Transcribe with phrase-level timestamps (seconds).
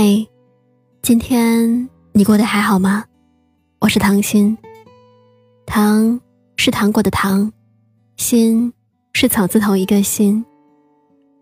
[0.00, 0.24] 嗨，
[1.02, 3.04] 今天你过得还好吗？
[3.80, 4.56] 我是唐心。
[5.66, 6.20] 糖
[6.54, 7.52] 是糖果的糖，
[8.16, 8.72] 心
[9.12, 10.44] 是草字头一个心。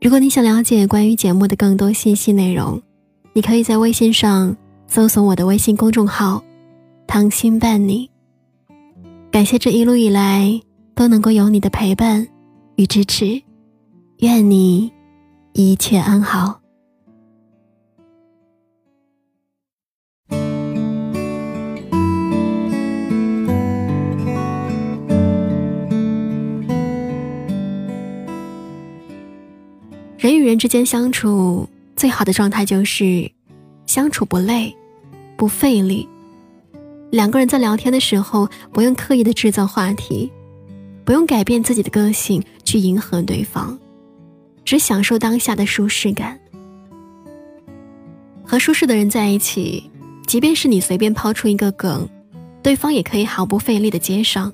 [0.00, 2.80] 如果你想了解关于节目的更多信息内容，
[3.34, 6.42] 你可以在微信上搜索我的微信公众号
[7.06, 8.10] “糖心伴你”。
[9.30, 10.58] 感谢这一路以来
[10.94, 12.26] 都能够有你的陪伴
[12.76, 13.38] 与支持，
[14.20, 14.90] 愿你
[15.52, 16.58] 一切安好。
[30.26, 33.30] 人与人之间相处，最好的状态就是
[33.86, 34.76] 相处不累、
[35.36, 36.08] 不费力。
[37.12, 40.28] 两个人在聊天的时候，不用刻意的制造话题，
[41.04, 43.78] 不用改变自己的个性去迎合对方，
[44.64, 46.36] 只享受当下的舒适感。
[48.44, 49.88] 和舒适的人在一起，
[50.26, 52.04] 即便是你随便抛出一个梗，
[52.64, 54.52] 对方也可以毫不费力的接上，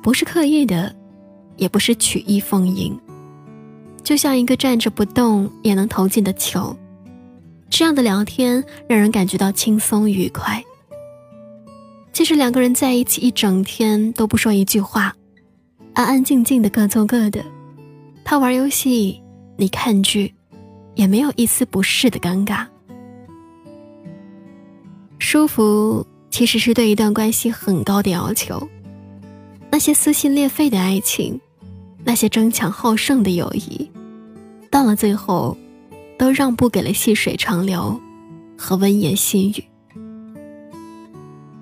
[0.00, 0.94] 不是刻意的，
[1.56, 2.96] 也不是曲意逢迎。
[4.04, 6.76] 就像一个站着不动也能投进的球，
[7.70, 10.62] 这样的聊天让人感觉到轻松愉快。
[12.12, 15.14] 即使两个人在一起一整天都不说一句话，
[15.94, 17.44] 安安静静的各做各的，
[18.24, 19.22] 他玩游戏，
[19.56, 20.34] 你看剧，
[20.94, 22.66] 也没有一丝不适的尴尬。
[25.18, 28.68] 舒服其实是对一段关系很高的要求。
[29.70, 31.40] 那些撕心裂肺的爱情。
[32.04, 33.88] 那些争强好胜的友谊，
[34.72, 35.54] 到了最后，
[36.18, 38.00] 都让步给了细水长流
[38.56, 39.64] 和温言细语。《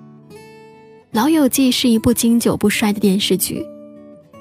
[1.11, 3.61] 老友记》是一部经久不衰的电视剧，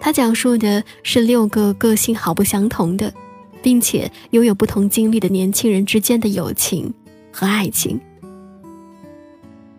[0.01, 3.13] 它讲述的是六个个性毫不相同的，
[3.61, 6.95] 并且拥有不同经历的年轻人之间的友情
[7.33, 8.01] 和爱情。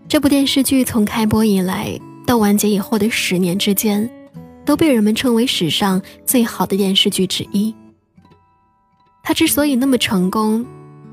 [0.10, 4.12] 这部电视剧从开播以来到完结以后的十年之间。
[4.64, 7.74] 都被人们称为史上最好的电视剧之一。
[9.24, 10.66] 他之所以那么成功，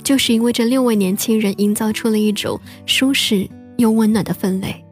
[0.02, 4.84] 就是因为这六位年轻人营造出了一种舒适又温暖的氛围。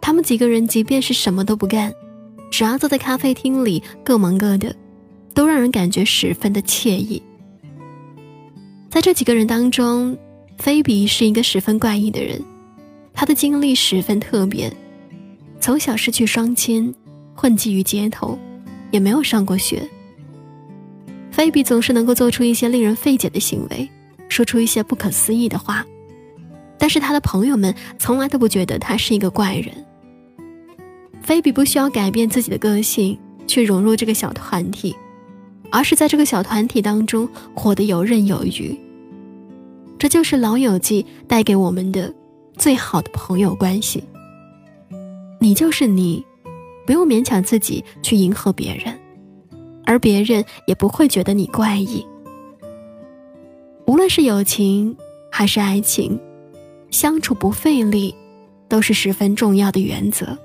[0.00, 1.92] 他们几个人即便是什么都不干，
[2.50, 4.74] 只要坐在咖啡厅里各忙各的，
[5.34, 7.22] 都让人感觉十分的惬意。
[8.88, 10.16] 在这几个人当中，
[10.58, 12.42] 菲比是一个十分怪异的人，
[13.12, 14.72] 他的经历十分特别，
[15.60, 16.94] 从小失去双亲。
[17.32, 18.38] 混迹于街头，
[18.90, 19.88] 也没有上过学。
[21.40, 23.88] 菲比总是能够做出一些令人费解的行为，
[24.28, 25.82] 说出一些不可思议的话，
[26.76, 29.72] 但是他的朋友们从来都不觉得他是一个怪人。
[31.22, 34.94] 菲比不需要改变自己的个性去融入这个小团体，
[35.70, 38.78] 而是在这个小团体当中活得游刃有余。
[39.98, 42.12] 这就是《老友记》带给我们的
[42.58, 44.04] 最好的朋友关系。
[45.38, 46.22] 你就是你。
[46.86, 48.89] 不用勉强自己去迎合别人，
[49.90, 52.06] 而别人也不会觉得你怪异。
[53.88, 54.96] 无论是友情
[55.32, 56.16] 还是爱情，
[56.92, 58.14] 相处不费力，
[58.68, 60.38] 都是十分重要的原则。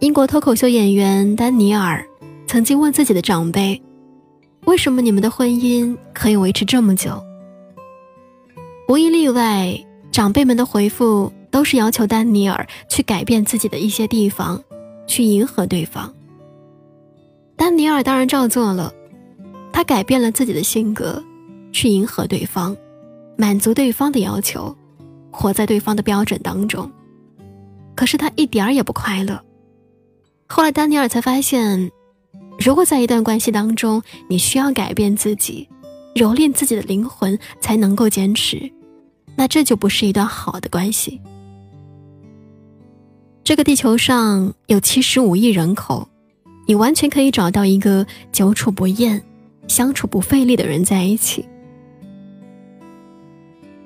[0.00, 2.04] 英国脱口秀演员丹尼尔
[2.48, 3.80] 曾经问自己的长辈
[4.66, 7.22] ：“为什么你们的婚姻可以维持这么久？”
[8.90, 9.72] 无一例外，
[10.10, 11.32] 长辈们的回复。
[11.52, 14.60] 都是要求丹尼尔去改变自己的一些地方，
[15.06, 16.12] 去迎合对方。
[17.56, 18.92] 丹尼尔当然照做了，
[19.72, 21.22] 他改变了自己的性格，
[21.72, 22.76] 去迎合对方，
[23.36, 24.76] 满足对方的要求，
[25.30, 26.90] 活在对方的标准当中。
[27.94, 29.40] 可是他一点儿也不快乐。
[30.46, 31.90] 后来丹尼尔才发现，
[32.58, 35.68] 如果在一段关系当中，你需要改变自己，
[36.16, 38.70] 蹂躏自己的灵魂才能够坚持，
[39.36, 41.20] 那这就不是一段好的关系。
[43.42, 46.08] 这个地球上有七十五亿人口，
[46.66, 49.22] 你完全可以找到一个久处不厌、
[49.68, 51.44] 相处不费力的人在一起。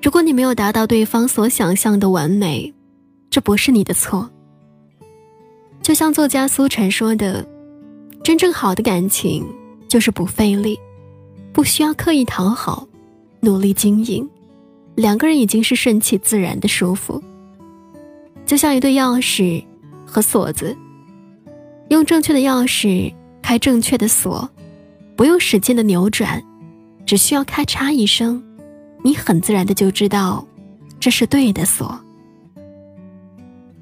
[0.01, 2.73] 如果你没有达到对方所想象的完美，
[3.29, 4.29] 这不是你的错。
[5.81, 7.45] 就像作家苏晨说的
[8.23, 9.45] ：“真正好的感情
[9.87, 10.79] 就是不费力，
[11.51, 12.87] 不需要刻意讨好，
[13.41, 14.27] 努力经营，
[14.95, 17.21] 两个人已经是顺其自然的舒服。”
[18.45, 19.63] 就像一对钥匙
[20.05, 20.75] 和锁子，
[21.89, 24.49] 用正确的钥匙开正确的锁，
[25.15, 26.43] 不用使劲的扭转，
[27.05, 28.41] 只需要咔嚓一声，
[29.03, 30.45] 你很自然的就知道
[30.99, 31.99] 这是对的锁。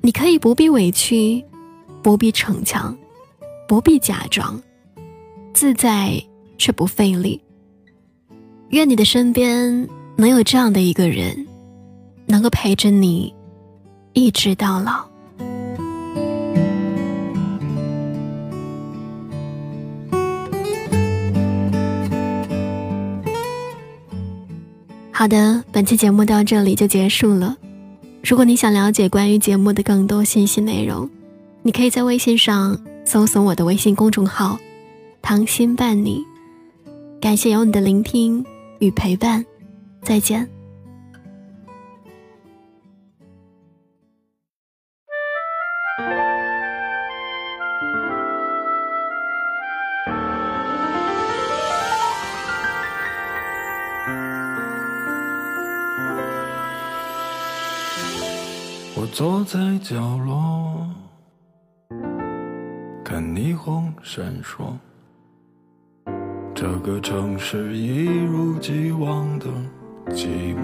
[0.01, 1.43] 你可以不必委屈，
[2.01, 2.97] 不必逞强，
[3.67, 4.61] 不必假装，
[5.53, 6.23] 自在
[6.57, 7.41] 却不费力。
[8.69, 11.45] 愿你的身边能有这样的一个人，
[12.25, 13.33] 能够陪着你
[14.13, 15.05] 一直到老。
[25.17, 27.57] 好的，本期节目到这里就结束了。
[28.23, 31.09] 如果你想了解关于节目的更多信息内容，
[31.63, 34.59] 你可以在微信上搜索我的微信公众号
[35.23, 36.23] “糖心伴你”。
[37.19, 38.45] 感谢有你的聆听
[38.77, 39.43] 与陪伴，
[40.03, 40.47] 再见。
[59.17, 60.85] 坐在角落，
[63.03, 64.77] 看霓虹闪烁。
[66.53, 69.47] 这个城市一如既往的
[70.09, 70.61] 寂寞。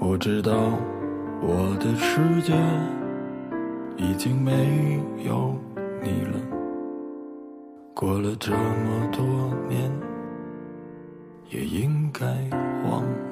[0.00, 0.52] 我知道
[1.40, 2.52] 我的世界
[3.96, 5.54] 已经没有
[6.02, 6.40] 你了。
[7.94, 9.24] 过了这么多
[9.68, 9.88] 年，
[11.50, 12.26] 也应该
[12.90, 13.31] 忘了